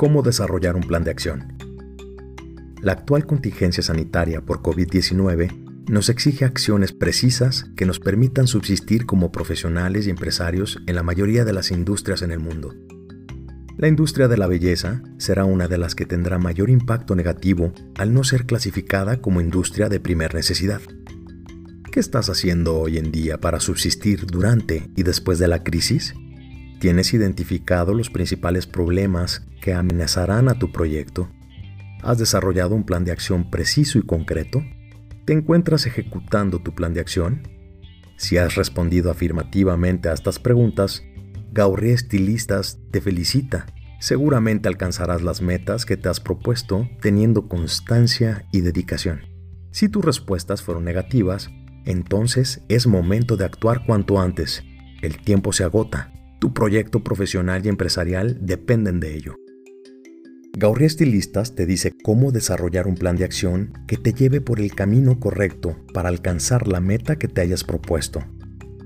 [0.00, 1.52] cómo desarrollar un plan de acción.
[2.80, 9.30] La actual contingencia sanitaria por COVID-19 nos exige acciones precisas que nos permitan subsistir como
[9.30, 12.74] profesionales y empresarios en la mayoría de las industrias en el mundo.
[13.76, 18.14] La industria de la belleza será una de las que tendrá mayor impacto negativo al
[18.14, 20.80] no ser clasificada como industria de primera necesidad.
[21.92, 26.14] ¿Qué estás haciendo hoy en día para subsistir durante y después de la crisis?
[26.80, 31.28] ¿Tienes identificado los principales problemas que amenazarán a tu proyecto?
[32.02, 34.64] ¿Has desarrollado un plan de acción preciso y concreto?
[35.26, 37.46] ¿Te encuentras ejecutando tu plan de acción?
[38.16, 41.04] Si has respondido afirmativamente a estas preguntas,
[41.52, 43.66] Gaurré Estilistas te felicita.
[43.98, 49.26] Seguramente alcanzarás las metas que te has propuesto teniendo constancia y dedicación.
[49.70, 51.50] Si tus respuestas fueron negativas,
[51.84, 54.64] entonces es momento de actuar cuanto antes.
[55.02, 59.36] El tiempo se agota tu proyecto profesional y empresarial dependen de ello.
[60.56, 64.74] Gaurri Estilistas te dice cómo desarrollar un plan de acción que te lleve por el
[64.74, 68.24] camino correcto para alcanzar la meta que te hayas propuesto.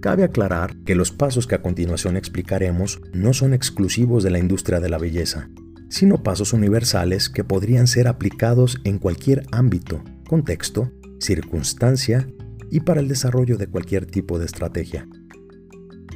[0.00, 4.80] Cabe aclarar que los pasos que a continuación explicaremos no son exclusivos de la industria
[4.80, 5.48] de la belleza,
[5.88, 12.26] sino pasos universales que podrían ser aplicados en cualquier ámbito, contexto, circunstancia
[12.70, 15.06] y para el desarrollo de cualquier tipo de estrategia.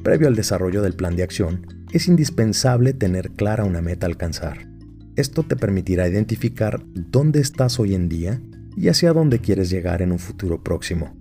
[0.07, 4.69] Previo al desarrollo del plan de acción, es indispensable tener clara una meta a alcanzar.
[5.17, 8.41] Esto te permitirá identificar dónde estás hoy en día
[8.77, 11.17] y hacia dónde quieres llegar en un futuro próximo.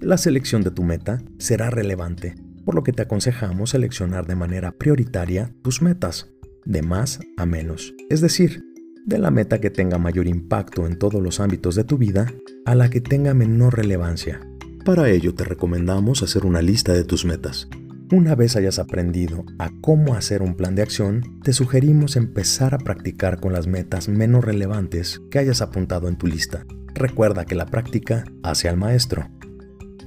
[0.00, 4.72] La selección de tu meta será relevante, por lo que te aconsejamos seleccionar de manera
[4.72, 6.30] prioritaria tus metas,
[6.64, 8.64] de más a menos, es decir,
[9.04, 12.32] de la meta que tenga mayor impacto en todos los ámbitos de tu vida
[12.64, 14.40] a la que tenga menor relevancia.
[14.82, 17.68] Para ello te recomendamos hacer una lista de tus metas
[18.14, 22.78] una vez hayas aprendido a cómo hacer un plan de acción, te sugerimos empezar a
[22.78, 26.64] practicar con las metas menos relevantes que hayas apuntado en tu lista.
[26.94, 29.28] Recuerda que la práctica hace al maestro.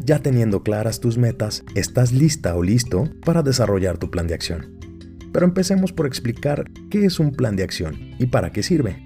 [0.03, 4.77] Ya teniendo claras tus metas, estás lista o listo para desarrollar tu plan de acción.
[5.33, 9.05] Pero empecemos por explicar qué es un plan de acción y para qué sirve.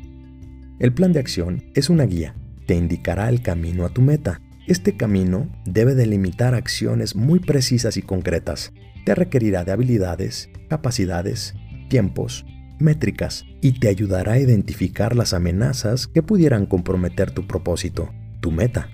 [0.79, 2.35] El plan de acción es una guía,
[2.67, 8.03] te indicará el camino a tu meta este camino debe delimitar acciones muy precisas y
[8.03, 8.71] concretas.
[9.05, 11.55] Te requerirá de habilidades, capacidades,
[11.89, 12.45] tiempos,
[12.79, 18.09] métricas y te ayudará a identificar las amenazas que pudieran comprometer tu propósito,
[18.41, 18.89] tu meta.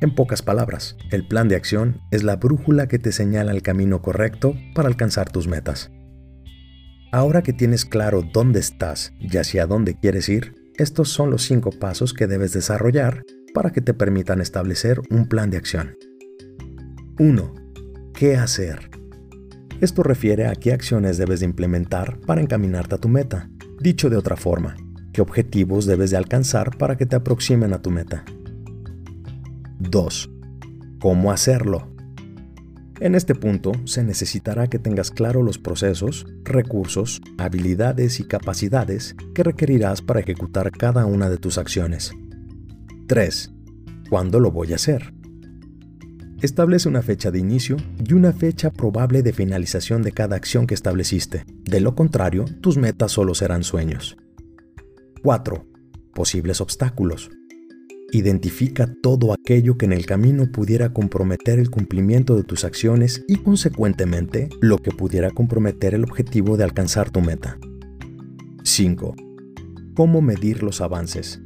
[0.00, 4.02] En pocas palabras, el plan de acción es la brújula que te señala el camino
[4.02, 5.90] correcto para alcanzar tus metas.
[7.12, 11.70] Ahora que tienes claro dónde estás y hacia dónde quieres ir, estos son los cinco
[11.70, 13.22] pasos que debes desarrollar
[13.54, 15.96] para que te permitan establecer un plan de acción.
[17.18, 17.54] 1.
[18.12, 18.93] ¿Qué hacer?
[19.84, 23.50] Esto refiere a qué acciones debes de implementar para encaminarte a tu meta.
[23.78, 24.76] Dicho de otra forma,
[25.12, 28.24] qué objetivos debes de alcanzar para que te aproximen a tu meta.
[29.80, 30.30] 2.
[31.00, 31.94] ¿Cómo hacerlo?
[32.98, 39.42] En este punto se necesitará que tengas claro los procesos, recursos, habilidades y capacidades que
[39.42, 42.10] requerirás para ejecutar cada una de tus acciones.
[43.06, 43.52] 3.
[44.08, 45.12] ¿Cuándo lo voy a hacer?
[46.40, 50.74] Establece una fecha de inicio y una fecha probable de finalización de cada acción que
[50.74, 51.44] estableciste.
[51.64, 54.16] De lo contrario, tus metas solo serán sueños.
[55.22, 55.64] 4.
[56.14, 57.30] Posibles obstáculos.
[58.12, 63.36] Identifica todo aquello que en el camino pudiera comprometer el cumplimiento de tus acciones y
[63.36, 67.58] consecuentemente lo que pudiera comprometer el objetivo de alcanzar tu meta.
[68.62, 69.16] 5.
[69.94, 71.40] ¿Cómo medir los avances?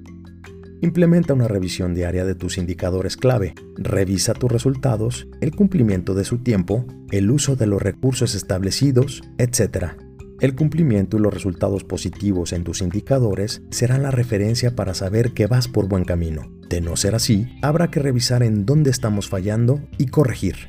[0.81, 3.55] Implementa una revisión diaria de tus indicadores clave.
[3.77, 9.94] Revisa tus resultados, el cumplimiento de su tiempo, el uso de los recursos establecidos, etc.
[10.41, 15.49] El cumplimiento y los resultados positivos en tus indicadores serán la referencia para saber que
[15.49, 16.43] vas por buen camino.
[16.69, 20.69] De no ser así, habrá que revisar en dónde estamos fallando y corregir.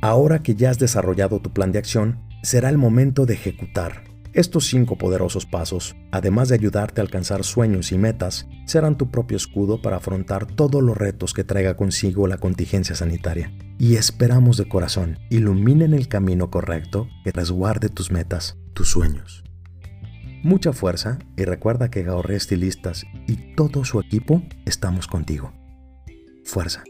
[0.00, 4.05] Ahora que ya has desarrollado tu plan de acción, será el momento de ejecutar.
[4.36, 9.38] Estos cinco poderosos pasos, además de ayudarte a alcanzar sueños y metas, serán tu propio
[9.38, 13.50] escudo para afrontar todos los retos que traiga consigo la contingencia sanitaria.
[13.78, 19.42] Y esperamos de corazón iluminen el camino correcto que resguarde tus metas, tus sueños.
[20.42, 25.54] Mucha fuerza y recuerda que Gaorre Estilistas y todo su equipo estamos contigo.
[26.44, 26.84] Fuerza.